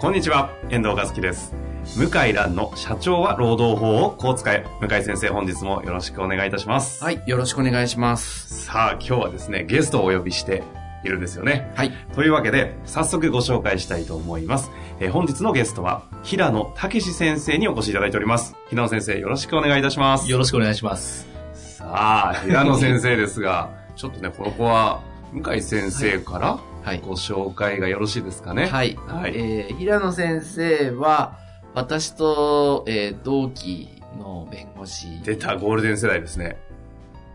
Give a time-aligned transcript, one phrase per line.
[0.00, 1.52] こんにちは、遠藤和樹です。
[1.94, 4.64] 向井蘭の社長は労働法をこう使え。
[4.80, 7.04] 向井先生、本日もよろしくお願いいたします。
[7.04, 8.64] はい、よろしくお願いします。
[8.64, 10.62] さあ、今日はですね、ゲストをお呼びして
[11.04, 11.70] いるんですよね。
[11.76, 11.92] はい。
[12.14, 14.70] というわけで、早速ご紹介したいと思います。
[15.00, 18.56] えー本日のゲストは、平野武史先生にお越しいただいております。
[18.70, 20.30] 平野先生、よろしくお願いいたします。
[20.30, 21.28] よろしくお願いします。
[21.52, 25.02] さあ、平野先生ですが、 ちょっとね、この子は、
[25.34, 26.69] 向井先生からはい。
[27.02, 28.66] ご紹介がよろしいですかね？
[28.66, 28.96] はい。
[29.06, 31.38] はいえー、平野先生は、
[31.74, 35.20] 私と、えー、同期の弁護士。
[35.22, 36.58] 出たゴールデン世代ですね。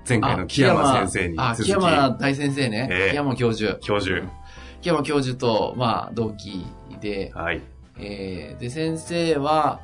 [0.07, 2.89] 前回の木山先生にあ、続き木山大先生ね。
[2.91, 3.79] ええ木山教授。
[3.81, 4.21] 教授。
[4.81, 6.65] 木山教授と、まあ、同期
[7.01, 7.61] で、はい。
[7.97, 9.79] えー、で、先生は、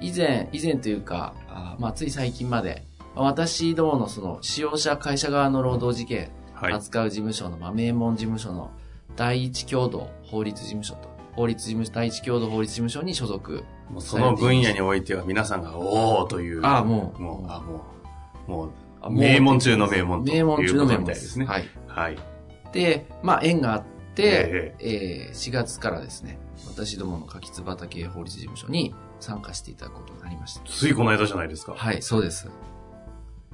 [0.00, 6.30] 以前、以前というか、あまあ、つい最近まで、私どものその、使用者会社側の労働事件、はい。
[6.60, 8.70] 扱う事務所の、まあ、名門事務所の
[9.16, 13.64] 第一共同法律事務所と、法律事務所、第一共同法律事務所に所属。
[13.90, 16.64] もうその分野においては皆さんが、おーという。
[16.64, 17.84] ああ、もう、もう、あ、も
[18.46, 21.46] う、もう、名門中の名門と名門中の名いうこと門みたいですね。
[21.46, 21.68] はい。
[21.86, 22.18] はい。
[22.72, 30.62] で、まあ、縁があってえ、えー4月からですね、私どもの柿津畑法律事務所に参加していただくことになりました。
[30.66, 31.74] ついこの間じゃないですか。
[31.76, 32.48] はい、そうです。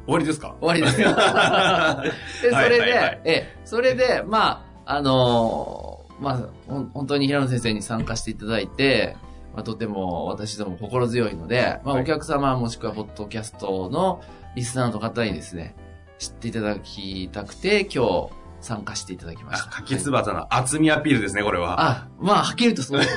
[0.07, 0.55] 終わりですか？
[0.61, 0.99] 終わりです。
[2.43, 3.21] で、それで、はいはいはい。
[3.25, 9.17] え、それで、まあ、あのーまあ、本当に平野先生に参加していただいて、
[9.55, 12.03] まあ、とても私ども心強いので、まあ、はい。
[12.05, 14.23] お客様もしくはポッドキャストの
[14.55, 15.75] リスナーの方にですね、
[16.19, 18.31] 知っていただきたくて、今日
[18.67, 21.81] 参加していただきまあした。、柿つばたの厚みアピールですね、これは。
[21.81, 23.17] あ、まあ、はっきりとそうです。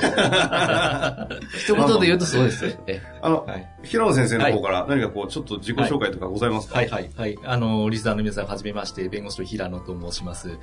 [1.64, 2.78] 一言で言うとそうです。
[2.86, 3.68] えあの、はい。
[3.82, 6.76] 平野先生の方から何かこう、ちょっと自己紹介とかございますか？
[6.78, 7.38] はい、はい、はい。
[7.44, 10.58] あの、リスナーの皆さん、はじめまして、弁護士の平野と申します。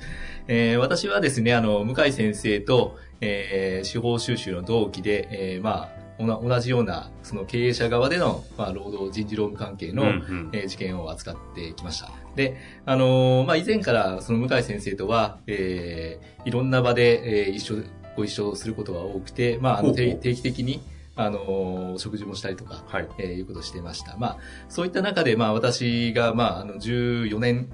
[0.46, 12.10] えー私はですね、あの、向井先生と、えー司法修習の同期で、えーまあ、同じような、その経営者側での、まあ、労働人事労務関係の、うんうんえー事件を扱ってきました。
[12.34, 17.76] で、あのーまあ、以前からその向井先生とは、えーいろんな場で、えー一緒、
[18.16, 20.80] ご一緒することが多くて、まあ、あの定定期的に、
[21.14, 23.08] あのー食事もしたりとか、はい。
[23.18, 24.16] えーいうことをしてました。
[24.16, 27.68] まあ、そういった中で、まあ、私が、まあ、あの、14年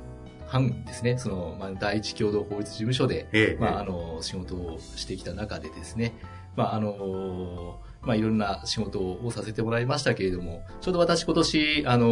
[0.47, 3.61] 半ですね、その、まあ、第一共同法律事務所で、ええ。
[3.61, 6.15] まあ、あの、仕事をしてきた中でですね、
[6.57, 12.07] まあ、あの、まあ、いろんな仕事をさせてもらいましたけれども、ちょうど私今年、あの、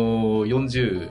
[0.47, 1.11] 40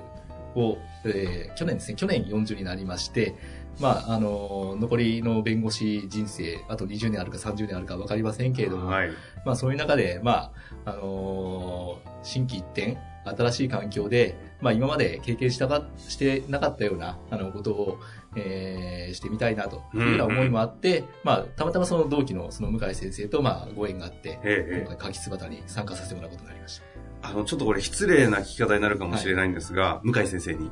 [0.55, 3.35] を、えー去年ですね、去年40になりまして、
[3.79, 9.09] まあ、あの、残りの弁護士人生、あと20年あるか30年あるかわかりませんけれども、はい。
[9.45, 10.51] まあそういう中で、ま
[10.85, 17.99] あ、あのー新規一転、新しい環境で、まあ今まで経験したか、してなかったような、あの、ことを、
[18.35, 24.79] えーしてみたいなというような思いもあって、まあたまたまその同期のその向井先生と、まあご縁があって、ええええ。
[24.81, 26.79] 今回柿つばたに参加させてもらうことになりまし
[27.21, 27.29] た。
[27.29, 30.71] あの、ちょっとこれ失礼な聞き方になるかもしれないんですが、向井先生に、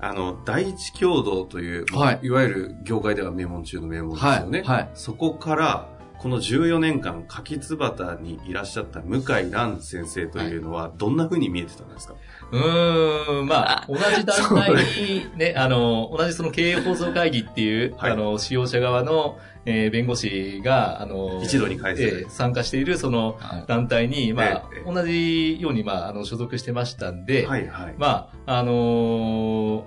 [0.00, 2.20] あの、第一共同という、はい。
[2.22, 4.62] いわゆる業界では名門中の名門ですよね。
[4.62, 4.76] はい。
[4.76, 4.90] はい。
[4.94, 5.88] そこから、
[6.18, 12.14] この14年間、柿つばたにいらっしゃった向井蘭先生というのは、どんな風に見えてたんですか、
[12.50, 18.12] うーん、まあ、同じ団体にね、あの、同じその経営放送会議っていう、はい。
[18.12, 22.02] あの、使用者側の、えー弁護士が、あの、一度に会す。
[22.02, 23.64] るえー参加しているそのはい。
[23.68, 27.94] 団体に、まあえ、同じように、まあ、あの、所属してましたんで、はいはい。
[27.96, 28.72] まあ、あの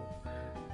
[0.07, 0.11] ー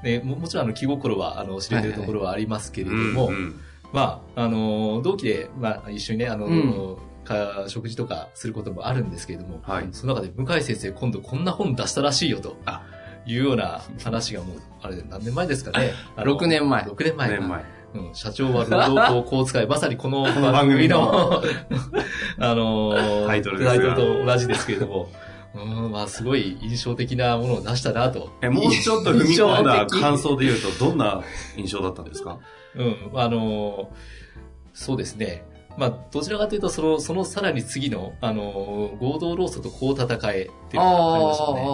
[0.04, 3.60] ね、ももちろんあの気心はあの知れてるところはありますけれども、うんうん
[3.98, 12.84] まあ、あのー同期で、まあ、一緒にね、あのーうか食事とかすることもあるんですけれども、はいその中で向井先生今度こんな本出したらしいよとあ
[13.26, 15.92] いうような話がもう、あれ何年前ですかね。
[16.16, 17.36] あの6年前6年前か。
[17.40, 17.66] 年前。
[17.96, 21.42] うん、社長は労働法をこう使い、 まさにこの番番組組の の、
[22.40, 23.66] あのータイトル
[23.96, 25.10] と同じですけれども、
[25.56, 28.30] うん、まあすごい印象的なものを出したなと。
[28.42, 31.22] え、もうちょっと踏み込んだ感想で言うと、どんな
[31.58, 32.40] 印象だったんですか？
[32.78, 34.28] うん、あのー
[34.78, 35.44] そうですね。
[35.76, 40.18] まあ、どちらかというと、その、そのさらに次の、あの、合同労組とこう戦えっ
[40.70, 41.66] ていうのがありましたね。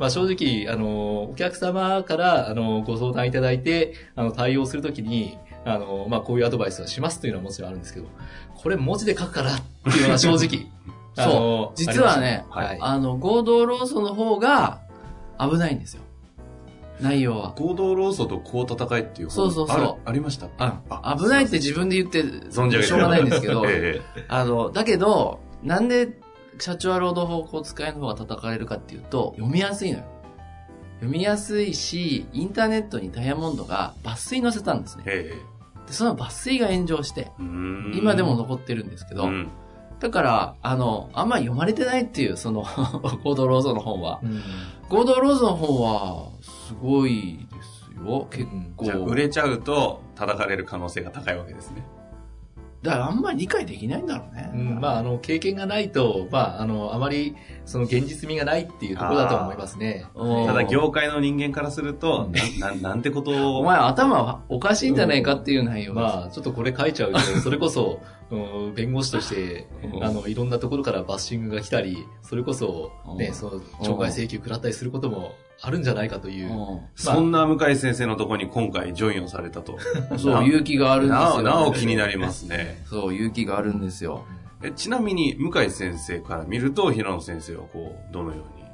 [0.00, 8.06] まあ、正直、あの、お客様から、あの、ご相談いただいて、あの、対応するときに、あの、まあ、こういうアドバイスをしますというのはもちろんあるんですけど、
[8.54, 10.66] これ文字で書くからっていうのは正直。
[11.14, 12.78] あの実はねはい。
[12.80, 14.80] あの、合同労組の方が
[15.38, 16.02] 危ないんですよ。
[17.02, 17.54] 内容は。
[17.58, 20.48] 合同労組とこう戦いっていう本そうそうそうあるありました？
[20.58, 26.18] あ危ないって自分で言って、存じ上げてしょうがないんですけど、 えあの、だけど、なんで
[26.58, 30.04] 社長は労働法交使いの方が叩かれるかっていうと、読みやすいのよ。
[31.00, 35.04] 読みやすいし、インターネットにダイヤモンドが抜粋載せたんですね。
[35.06, 35.52] ええ
[35.88, 37.32] で、その抜粋が炎上して、
[37.94, 39.48] 今でも残ってるんですけど、うん
[39.98, 42.64] だから、あの、あんまり読まれてないっていう、その、
[43.22, 44.18] 合同労働の本は。
[44.20, 44.42] うん
[44.88, 46.28] 合同労働の本は、
[46.72, 48.26] すごいですよ。
[48.30, 48.46] 結
[48.76, 48.84] 構。
[48.86, 51.84] じゃあ売れちゃうと叩かれる可能性が高いわけですね。
[52.82, 54.50] だからあんまり理解できないんだろうね。
[54.52, 60.06] うん、まあ、あの、経験がないと、まあ、あの、あまり、その現実味がないっていうところだと思いますね。
[60.16, 62.28] うんただ業界の人間からすると、
[62.58, 63.60] なななんてことを。
[63.62, 68.36] お前頭おかしいんじゃないかっていう内容ですまあ、ちょっとこれ書いちゃうと、 それこそ、う
[68.70, 76.52] ん弁護士として、うんあの、いろんなところからバッシングが来たり、それこそ、ね、うんその、懲戒請求食らったりすることもあるんじゃないかという。
[76.52, 79.74] うそんな向井先生のところに今回ジョインをされたと。
[79.74, 79.78] ん
[80.18, 81.20] そう、勇気があるんですよ。
[81.20, 82.82] なお、なお気になりますね。
[82.86, 84.24] そう、勇気があるんですよ。
[84.64, 88.64] えちなみに、向井先生から見ると、平野先生はこう、どのように？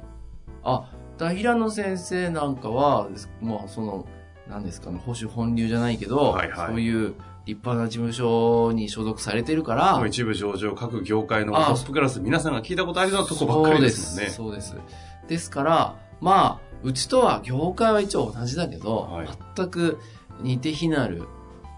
[0.63, 0.83] あ、
[1.19, 3.07] だ平野先生なんかは、
[3.39, 4.07] まあ、その、
[4.49, 7.13] 何ですかね、保守本流じゃないけど、はいはいそういう
[7.45, 14.29] 立派な事務所に所属されてるから、もう一部上場各業界のトあップクラス、皆さんが聞いたことあるようなとこばっかりですもんね。
[14.31, 14.69] そうです。
[14.69, 15.27] そうです。
[15.27, 19.99] ですから、まあ、うちとは業界は一応同じだけど、はい全く
[20.41, 21.27] 似て非なる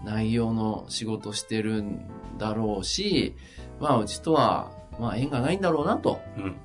[0.04, 2.08] 内容の仕事してるん
[2.38, 3.34] だろうし、
[3.80, 4.70] まあ、うちとは、
[5.00, 6.20] まあ、縁がないんだろうなと。
[6.36, 6.56] うん。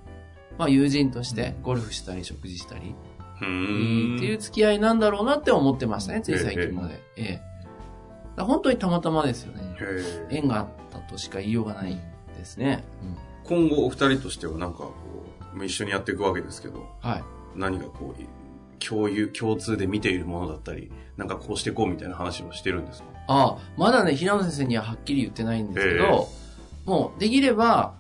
[0.60, 2.94] まあ、友人としてゴルフしたり食事したり、
[3.42, 4.18] うーん。
[4.18, 7.01] っていう付き合いなんだろうなって思ってましたね、つい最近まで。
[7.16, 7.42] ええ
[8.36, 9.63] だ本当にたまたまですよね。
[10.30, 12.00] 縁があったとしか言いようがない
[12.38, 12.84] ですね。
[13.01, 13.18] うん
[13.48, 14.94] 今後お二人としてはなんかこ
[15.56, 17.24] う、一緒にやっていくわけですけど、はい。
[17.57, 23.09] 何がこう、共有、共通で見ているものだったり、なんかこうしていこうみたいな話をしてるんですか？
[23.27, 26.27] ああ、まだね、平野先生にははっきり言ってないんですけど、
[26.86, 27.95] もう、できれば、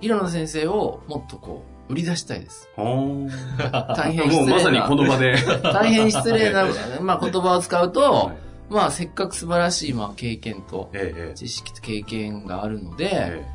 [0.00, 2.68] 平野先生をもっとこう、売り出したいです。
[2.76, 4.36] 大変失礼な。
[4.38, 5.36] もうまさにこの場で。
[5.62, 6.64] 大変失礼な、
[7.02, 8.36] まあ、言葉を使うと、はい。
[8.68, 11.34] まあ、せっかく素晴らしい、まあ、経験と、ええええ。
[11.34, 13.46] 知識と経験があるので、え。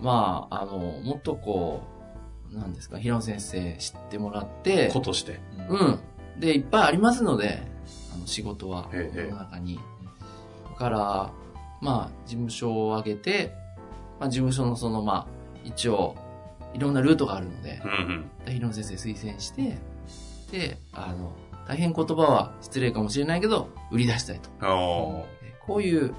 [0.00, 1.93] まあ、あの、もっとこう、
[2.54, 5.40] なんですか、平野先生知ってもらっえて、子として。
[5.68, 5.98] うん。
[6.38, 7.62] で、いっぱいありますので、
[8.14, 9.78] あの、仕事は、ええ世の中に。
[10.70, 11.30] だから、
[11.80, 13.52] まあ、事務所を挙げて、
[14.18, 15.26] まあ、事務所のその、まあ、
[15.64, 16.16] 一応、
[16.72, 18.30] いろんなルートがあるのでう、んうん。
[18.44, 19.78] で平野先生推薦して、
[20.50, 21.32] で、あの、
[21.66, 24.50] 大変言葉は失礼かもしれないけど、売り出したいと。
[25.66, 26.14] こういう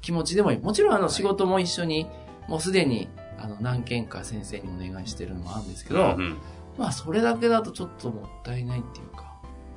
[0.00, 0.58] 気持ちでもいい。
[0.58, 2.06] もちろん、あの、仕事も一緒に、
[2.48, 3.08] もうすでに、
[3.40, 6.36] あの、何件か先生にお願いしてるのもあるんですけど、うんうん
[6.78, 9.34] まあ、それだけだとちょっともったいないっていうか、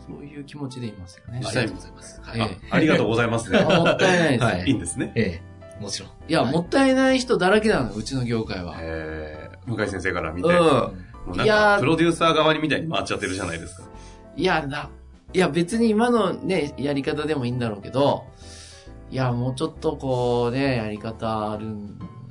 [0.08, 1.42] そういう気持ちでいますよね。
[1.46, 2.22] ありがとうございます。
[2.22, 2.42] はい。
[2.42, 3.60] えありがとうございますね。
[3.60, 4.44] あもったいないです。
[4.44, 5.12] はいいいんですね。
[5.16, 5.42] え
[5.80, 6.10] え、もちろん。
[6.10, 8.76] いや、もったいない人だらけなのよ、うちの業界は。
[8.80, 10.56] えー向井先生から見て、うん。
[10.56, 13.84] もうなんいやーかプロデューサー側にみたいに回っちゃってるじゃないですか。
[14.36, 14.90] いや、だ、
[15.34, 18.26] いや、別に今のね、やり方でもいいんだろうけど、
[19.10, 21.68] いや、もうちょっとこうね、やり方ある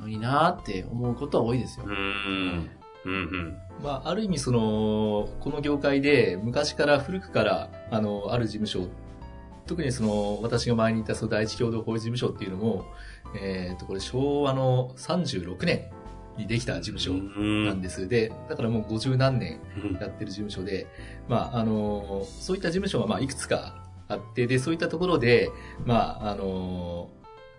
[0.03, 1.89] のになって思うことは多いですよう。
[1.89, 2.71] ーん。
[3.05, 3.59] うんうん。
[3.83, 8.89] まあ、ある意味その、この業界で昔から古くから、あの、ある事務所、
[9.67, 12.85] 特にその、私が前にいたその第一共同法事務所っていうのも、
[13.41, 15.91] えっ、と、これ昭和の36年
[16.37, 18.09] にできた事務所なんです。
[18.09, 20.87] で、だからもう50何年うんやってる事務所で、
[21.29, 25.51] まあ、あの、そういった事務所がまあ、いくつかあって、で、そういったところで、
[25.87, 27.11] まあ、あの、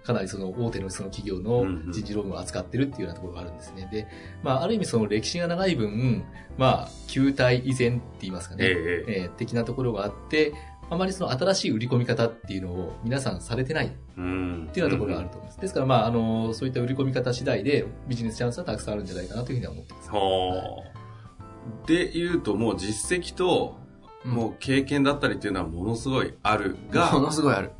[0.05, 3.87] かなりその大手のその企業の人事労務を扱ってるっていうようなところがあるんですね。
[3.91, 4.07] で、
[4.43, 6.25] まあ、ある意味その歴史が長い分、
[6.57, 10.53] まあ、旧体依然って言いますかね、えええええー的なところがあって、
[10.89, 14.69] あまりその新しい売り込み方っていうのを皆さんされてないっうん。
[14.73, 15.59] ていうようなところがあると思います。
[15.59, 20.09] ですから、まあ、あの、そういった売り込み方次第でビジネスチャンスはたくさんあるんじゃないかなというふうには思ってます。
[20.11, 21.87] はあ。
[21.87, 23.77] で言うと、もう実績と、
[24.23, 27.71] もう経験だったりっていうのはものすごいあるものが、すごいある。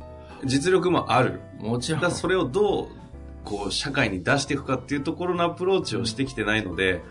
[0.46, 1.40] 実力もある。
[1.58, 2.10] もちろん。
[2.10, 2.88] それをどう、
[3.44, 7.02] こう、社会に出していくかっていうところのアプローチをしてきてないので、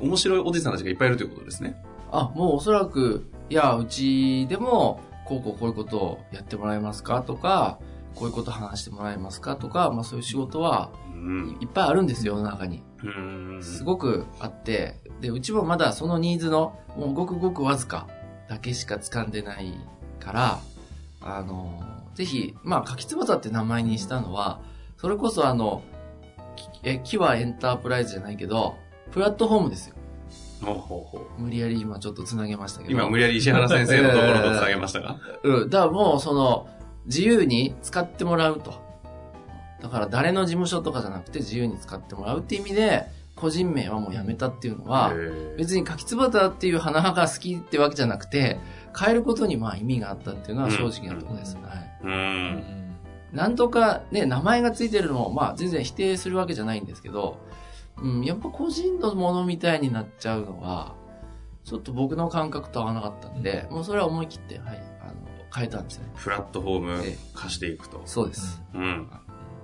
[0.00, 1.82] 面白いおじさんたちがいっぱいいるということですね。
[2.10, 7.78] あ、もうおそらく、いや、うちでも、こうこうこういうことをやってもらえますかとか、
[8.14, 11.58] こういうこと話してもらえますかとか、まあそういう仕事はうん。
[11.60, 12.82] いっぱいあるんですよ、世の中に。
[13.04, 13.62] うん。
[13.62, 18.08] すごくあって、で、うちもまだそのニーズの、もうごくごくわずか
[18.48, 19.74] だけしか掴んでない
[20.18, 20.58] から、
[21.20, 21.82] あの、
[22.14, 24.60] ぜひ、まあ、柿翼って名前にしたのは、
[24.96, 25.82] それこそあの、
[26.56, 28.76] きえ、木はエンタープライズじゃないけど、
[29.12, 29.94] プラットフォームですよ。
[30.62, 31.40] ほうほうほう。
[31.40, 32.92] 無理やり今ちょっと繋げましたけど。
[32.92, 35.16] 今、無理やり石原先生のところとつなげましたが。
[35.42, 35.70] うん。
[35.70, 36.68] だからもう、その、
[37.06, 38.74] 自由に使ってもらうと。
[39.80, 45.14] だから誰の事務所とかじゃなくて自由に使ってもらうっていう意味で、個人名はもうやめたっていうのは、
[45.56, 48.60] 別に柿つばたっていう花が好きってわけじゃなくて、
[48.98, 51.56] 変えることにまあ意味があったっていうのは正直なところです。
[51.56, 51.98] うんはい。
[52.02, 52.96] うん。
[53.32, 57.38] なんとかね、名前がついてるのも、まあ全然否定するわけじゃないんですけど、
[58.02, 60.94] うん、やっぱ個人のものみたいになっちゃうのは、
[61.64, 65.12] ちょっと僕の感覚と合わなかったんで、もうそれは思い切って、はい、あの、
[65.54, 66.06] 変えたんですね。
[66.16, 68.02] プラットフォームええ化していくと。
[68.06, 68.62] そうです。
[68.74, 69.10] うん。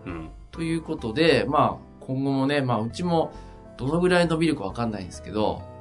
[0.07, 0.31] うん。
[0.51, 3.33] ということで、まあ、今後もね、まあ、うちも、
[3.77, 5.76] どのぐらい伸びるかわかんないんですけど、まあ、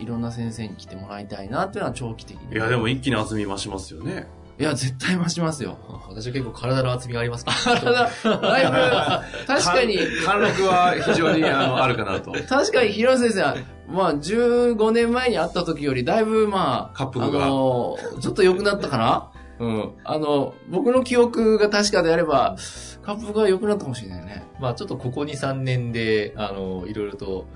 [0.00, 2.54] いろんな先生に来てもらいたいなっていうのは長期的に。
[2.54, 4.26] いや、でも一気に厚み増しますよね。
[4.58, 5.78] いや、絶対増しますよ。
[6.08, 7.56] 私は結構体の厚みがありますけど。
[7.80, 12.32] ただ、だいぶ、確かに、貫禄は非常にあのあるかなと。
[12.48, 13.56] 確かに広瀬先生は、
[13.88, 19.30] まあ、15年前に会った時より、だいぶ、まあ、カップルがあの、ちょっと良くなったかな？
[19.60, 19.90] うん。
[20.04, 22.56] あの、僕の記憶が確かであれば、
[23.02, 24.44] カップが良くなったかもしれないね。
[24.60, 27.46] まあちょっとここ2、3年で、あの、いろいろと、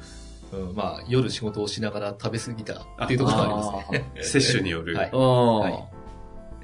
[0.55, 4.11] うん、まあ夜仕事をしながら食べ過ぎたっていうところがありますね。
[4.23, 4.97] 摂取による。
[4.97, 5.59] はいうん。
[5.61, 5.95] はい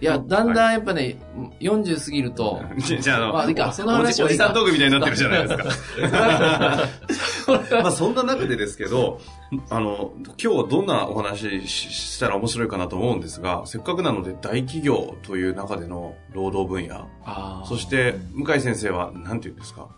[0.01, 1.19] いや、だんだんやっぱね、
[1.61, 2.63] 40過ぎると、
[3.01, 5.65] じゃあ、あの、まあいいかその話はおじさんトークみたいになってるじゃないですか。
[7.83, 9.21] まあそんな中でですけど、
[9.69, 17.07] あの、今日はどんなお話ししたら面白いかなと思うんですが、せっかくなので大企業という中での労働分野、
[17.67, 19.89] そして向井先生は、なんていうんですか、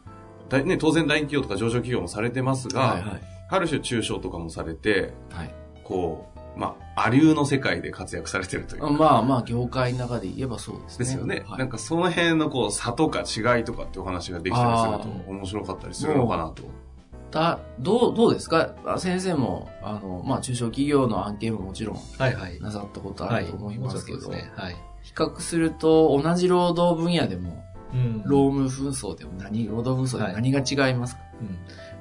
[0.49, 3.21] 大ね、当然大企業とか上場企業もされてますが、はいはい。
[3.53, 5.55] ある種中小とかもされて、はい。
[5.85, 11.05] こう、まあ、アリューの世界で活躍されてるというかまあまあ、業界の中で言えばそうですね。
[11.05, 11.45] ですよね。
[11.47, 16.63] はいなんかその辺のこう差とか違いとかってお話ができたりすると面白かったりするのかなと。
[17.31, 22.61] だどう、どうですかあ先生も、あの、まあ、中小企業の案件ももちろんはいはい。
[22.61, 24.53] なさったことあると思いますけど、もちろんそうですね。
[24.57, 24.77] はい。
[25.03, 27.63] 比較すると、同じ労働分野でも、
[27.95, 31.59] うん労務紛争でも何、労働紛争でも何が違いますか、うん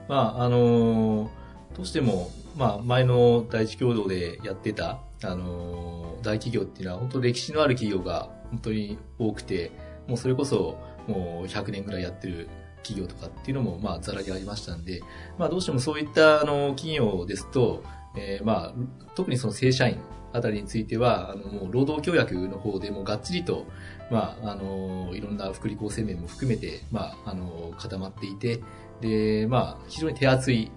[0.07, 1.40] まあ、あのー
[1.75, 9.71] どうしても、まあ、前の第一共同でやってた、あのー大企業っていうのは、本当歴史のある企業が本当に多くて、
[10.07, 12.47] もうそれこそ、もう100年ぐらいやってる
[12.83, 15.01] 企業とかっていうのも、まあ、ざらにありましたんで、
[15.37, 17.83] まあ、どうしてもそういった、あの、企業ですと、
[18.15, 19.97] えーまあ、特にその正社員
[20.33, 23.65] あたりについては、あの、もう労働協約の方でもがっちりと、
[24.09, 28.61] まあ、あの、いろんな福利厚生面も含めて、まあ、あの、固まっていて、
[29.01, 30.71] で、まあ、非常に手厚い、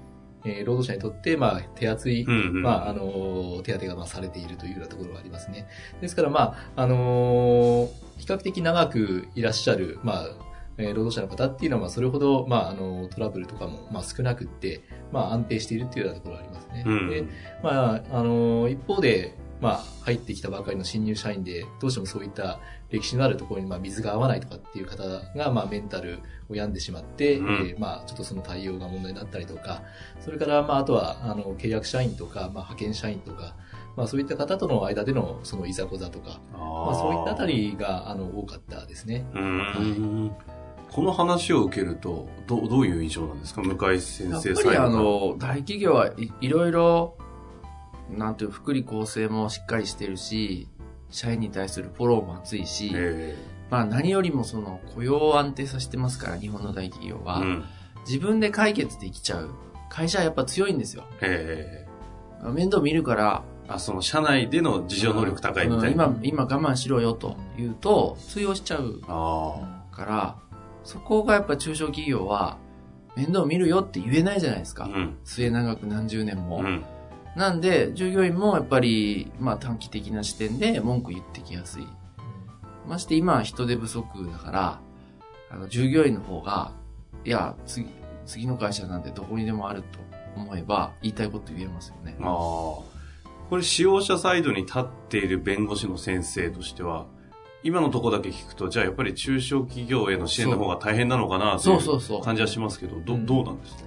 [0.45, 2.63] えー労働者にとって、まあ、手厚い、うんうん。
[2.63, 5.67] まあ、あの、手当がまあされているというようなところがありますね。
[6.01, 10.27] ですから、まあ、あの比較的長くいらっしゃる、まあ、
[10.79, 14.83] えー労働者の方っていうのは、まあ、それほど、まあ、あの、トラブルとかも、まあ、少なくって、
[15.13, 16.85] まあ、安定しているというようなところがありますね。
[16.87, 17.25] うんで、
[17.63, 25.02] まあ、あの、一方で、まあ、入ってきたばかりの新入社員で、どうしてもそういった歴史のあるところに、まあ、水が合わないとかっていう方
[25.35, 26.18] が、まあ、メンタル
[26.50, 27.47] を病んでしまって、うん。
[27.71, 29.83] えーまあ、ちょっとその対応が問題になったりとか、
[30.21, 33.56] それから、まあ、あとは、あの、契約社員とか、まあ、派遣社員とか、
[33.97, 39.25] まあ、そういった方との間での、そのいざこざとか、あまあ、そういったあたりが、あの、多かったですね。
[39.35, 40.33] うーん。
[40.90, 43.62] この話を受けると、どうどういう印象なんですか？
[43.62, 47.16] 向井先生やっぱりあの、大企業はいいろいろ、
[48.16, 50.68] なんていう、福利厚生もしっかりしてるし、
[51.11, 53.37] 社員に対するフォローも厚いし、え
[53.71, 57.40] まあ何よりもその雇用を安定させてますから、日本の大企業は。
[57.42, 57.64] えうん。
[58.06, 59.50] 自分で解決できちゃう。
[59.88, 61.04] 会社はやっぱ強いんですよ。
[61.21, 61.87] え
[62.42, 66.06] え面倒見るから、あ、その社内での自助能力高いみたいな。
[66.06, 70.37] うん今、今我慢しろよと言うと、通用しちゃうあから、
[70.83, 72.59] そこがやっぱ中小企業は、
[73.16, 74.85] 面倒見るよって言えないじゃないですあ。
[74.85, 74.90] か。
[74.92, 75.16] うん。
[75.25, 76.59] 末永く何十年も。
[76.59, 76.85] うん。
[77.37, 81.87] なんで、従業員もやっぱり、まあ短期的な視点で文句言ってきやすい。
[82.87, 84.81] まして今は人手不足だから、
[85.50, 86.73] あの、従業員の方が、
[87.25, 87.87] いや、次、
[88.26, 89.99] 次の会社なんてどこにでもあると
[90.37, 92.17] 思えば、言いたいこと言えますよね。
[92.21, 92.26] ああ。
[92.26, 97.07] これ使用者サイドに立っている弁護士の先生としては、
[97.62, 103.85] 今のところだけ聞くと、じゃあやっぱり中小企業への支援の方が大変なのかなとそうそうそういう感じはしますけど、どうんどうなんですか？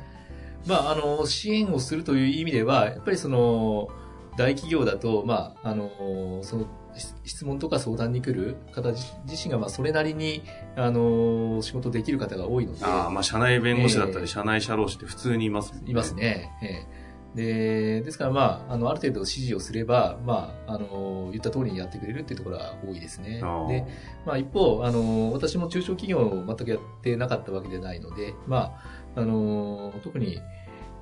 [0.68, 3.90] まあ、あの、支援をするという意味では、やっぱりその、
[4.38, 10.44] 大企業だと、まあ、あの、その、し質問とか相談に来る方自自身が、まあ、それなりに、
[10.76, 15.92] あの、仕事できる方が多いので、ああ、まあ、社内弁護士だったり、ええ社内社労士って普通にいますもんね。
[15.92, 16.52] いますね。
[16.62, 16.97] ええ
[17.36, 23.42] で、ですから、まあ、あの、ある程度指示をすれば、まあ、あの、言った通りにやってくれるっていうところは多いですね。
[23.68, 23.86] で、
[24.26, 28.82] まあ、一方、あの、私も中小企業を全くやってなかったわけではないので、ま
[29.16, 30.40] あ、あの、特に、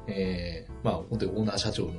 [0.07, 1.93] えーまあ、本当にオーナー社長の、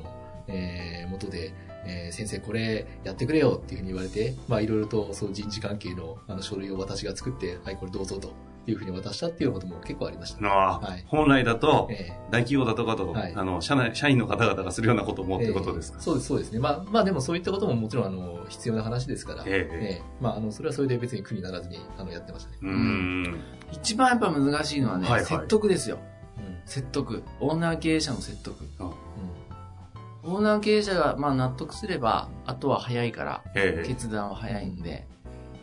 [0.48, 1.52] えー、元で、
[1.84, 8.32] えー先生これやってくれよっていうふうに言われて、まあ、いろいろとその人事関係のあの書類を私が作って、はい、これどうぞと
[8.66, 10.46] いうふうに渡したっていうことも結構ありました。
[10.46, 15.98] ああはい本来だと、ええ大企業だとかと、はいあの、社内、社員の方々がするようなこともってことですか？
[15.98, 16.58] ええ、そうです、そうですね。
[16.58, 22.58] まあ、まあでもそういったことももちろん、あの、必要な話ですから、えええまあ、あの、それはそれで別に苦にならずに、あの、やってましたね。
[22.62, 23.40] うーん。
[23.72, 25.98] 一番やっぱ難しいのはね、はいはい説得ですよ。
[26.36, 26.56] うん。
[26.64, 27.22] 説得。
[27.40, 28.56] オーナー経営者の説得。
[28.80, 28.90] あ
[30.28, 35.06] オーナー経営者がまあ納得すれば、あとは早いから、ええ決断は早いんで、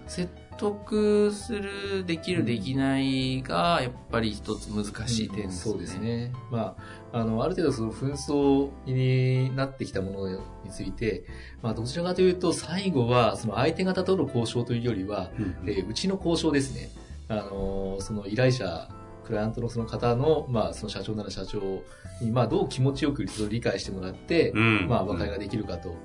[0.08, 5.72] 説得する、できる、できないが、やっぱり一つ難しい点ですね。
[5.72, 5.98] そうです。
[6.00, 6.32] ね。
[6.52, 6.76] ま
[7.12, 10.40] あ、あの、ある程度その紛争になってきたものに
[10.72, 11.26] ついて、
[11.62, 16.90] まあ、どちらかというと、最後は、その相手方との交渉というよりは、うんえーうちの交渉ですね。
[17.30, 18.90] あの、その依頼者、
[19.24, 21.84] クライアントのその方の、まあ、その社長なら社長
[22.22, 25.96] に、まあ、どう気持ちよく理解してもらって、うんまあ、和解ができるかと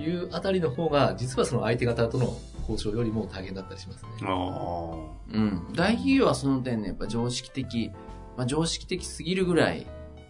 [0.00, 2.36] いうあたりの方が、実はその相手方との
[2.68, 4.10] 交渉よりも大変だったりしますね。
[4.22, 4.96] あ
[5.32, 5.72] うん。
[5.72, 7.92] 大企業はその点ね、やっぱ常識的、
[8.36, 9.86] まあ常識的すぎるぐらい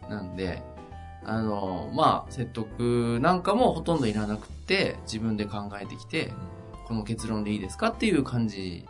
[0.09, 0.63] なんで、
[1.25, 6.33] あの、まあ説得なんかもほとんどいらなくて、自分で考えてきて、
[6.87, 8.87] この結論でいいですかっていう感じ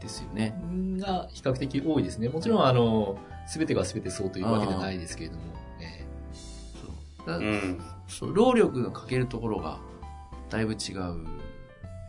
[0.00, 0.54] ですよね。
[0.98, 2.28] が比較的多いですね。
[2.28, 5.42] もちろん、あの、すべてがすべてそうというわけではないですけれども、
[5.80, 6.06] え
[7.26, 7.38] だあ。
[7.38, 7.80] うん。
[8.06, 9.80] そう労力のかけるところが
[10.50, 10.80] だいぶ違うで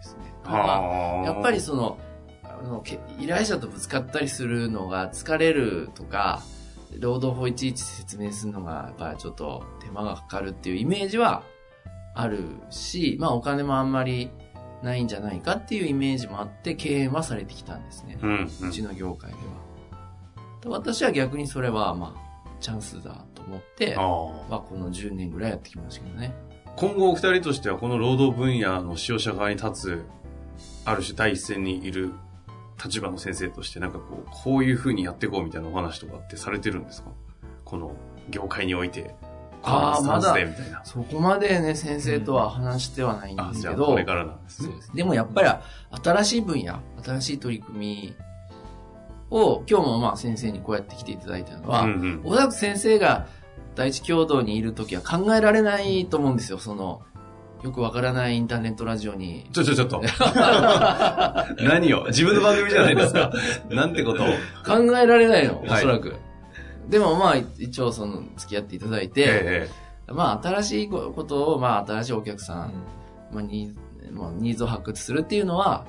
[0.01, 0.33] すね。
[0.45, 1.97] やっぱりその、
[2.43, 6.41] あの、け依頼者とぶつかったりするのが疲れるとか、
[6.97, 11.43] 労働法いちいち説明するのが、やっぱりちょっと手間がかかるっていうイメージは
[12.15, 14.31] あるし、まあお金もあんまり
[14.81, 18.17] ないんじゃないかっていうイメージもあって、敬遠はされてきたんですね。
[18.21, 18.29] うん。
[18.61, 19.69] ううんちの業界では。
[20.65, 23.95] 私は逆にそれは、まあ、チャンスだと思って。
[23.95, 26.33] まあこの10年ぐらいやってきましたけどね。
[26.75, 30.05] 今後お二人としてはこの労働分野の使用者側に立つ、
[30.85, 32.11] ある種第一線にいる
[32.83, 37.09] 立場の先生としてなんかこう、こういう風にやっていこうみたいなお話とかってされてるんですか？
[37.65, 37.95] この
[38.29, 39.13] 業界において。
[39.61, 40.85] あーこのスタンスでみたいな。
[40.85, 44.43] そこまでね、先生とは話してはないんあ、ですけど、じゃあこれからなん。
[44.45, 44.73] ですね。
[44.93, 45.49] でもやっぱり
[46.01, 48.15] 新しい分野、新しい取り組み
[49.31, 52.21] を今日もまあ先生にこうやって来ていただいたのは、うんうん。
[52.23, 53.27] おそらく先生が
[53.79, 57.01] 第一共同にいるときは考えられないと思うんですよ、その、
[57.63, 59.47] よくわからないインターネットラジオに。
[59.53, 60.01] ちょちょちょっと。
[61.63, 62.07] 何を？
[62.07, 63.31] 自分の番組じゃないですか。
[63.71, 64.27] なんてことを？
[64.65, 66.13] 考えられないの、おはいそらく。
[66.89, 69.69] でもまあ一応その付き合っていただいて、え
[70.07, 72.73] まあ新しいことを、まあ新しいお客さん、
[73.31, 75.85] うんまあ、ニーズまあ、ニーズを発掘するっていうのは、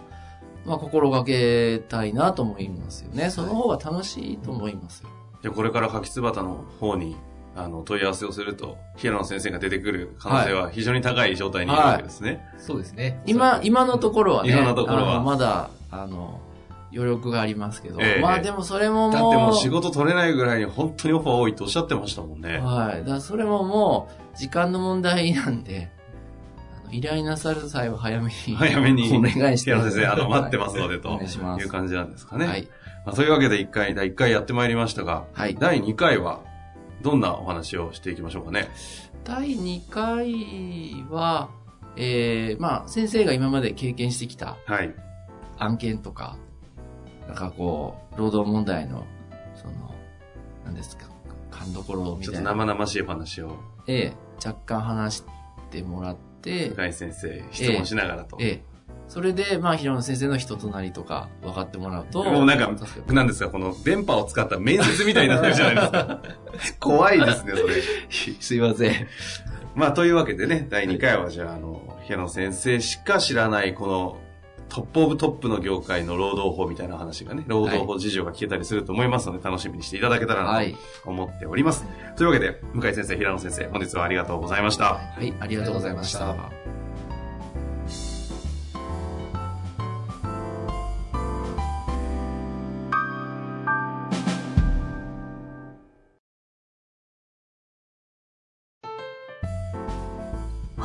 [0.64, 3.30] まあ、心がけたいなと思いますよね。
[3.30, 5.08] その方が楽しいと思いますよ。
[5.08, 7.16] えじゃあこれから柿つばたの方に、
[7.56, 12.46] あの、問い合わせをすると、平野先生が出てくる可能性は非常に高い状態にいるわけですね。
[12.58, 13.22] そうですね。
[13.26, 16.40] 今、今のところはね、今のところはあのまだ、あの、
[16.92, 22.58] 余力がありますけど、ええまあでもそれももう、だってもう仕事取れないぐらいに本当にオファー多いとおっしゃってましたもんね。
[22.58, 22.98] はい。
[23.00, 25.90] だからそれももう、時間の問題なんで、
[26.84, 32.46] あの依頼なさる際は早めに、早めにお願いして平野先生、あの、待ってますので、とお願いしますいう感じなんですかね。
[32.46, 32.68] はい。
[33.06, 35.54] まあ、というわけで1回、第1回やってまいりましたが、はい。
[35.54, 36.40] 第2回は、
[37.02, 38.68] どんなお話をしていきましょうかね。
[39.24, 41.50] 第2回は、
[41.96, 44.94] えー、まあ、先生が今まで経験してきたはい。
[45.58, 46.36] 案件とか、
[47.26, 49.06] なんかこう、労働問題の、
[49.54, 49.94] その、
[50.64, 51.06] 何ですか、
[51.50, 52.50] 勘どころみちょったといな。
[52.52, 54.12] 生々しい話を、ええ、
[54.44, 55.24] 若干話し
[55.70, 58.36] てもらって、深井先生、質問しながらと。
[58.40, 58.64] ええ、
[59.10, 66.22] それで、まあ、平野先生の人となりとか分かってもらうと、もうなんか助かなんですか、この電波を使った面接みたいになってるじゃないですか。
[66.78, 67.82] 怖いですね、それ。
[68.38, 69.08] すいません。
[69.74, 74.16] まあ、というわけでね、第2回はじゃあ、あの、平野先生しか知らない、この、
[74.68, 81.84] トップオブトップの業界の労働法みたいな話がね、労働法事情が聞けたりすると思いますので、楽しみにしていただけたらはないと思っております。
[82.14, 84.84] というわけで、向井先生、平野先生、本日はありがとうございました。
[84.84, 86.79] はい、ありがとうございました